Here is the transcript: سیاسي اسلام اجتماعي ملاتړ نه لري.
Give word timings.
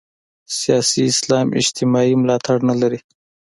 سیاسي 0.59 1.01
اسلام 1.11 1.47
اجتماعي 1.59 2.13
ملاتړ 2.21 2.57
نه 2.69 2.75
لري. 2.81 2.99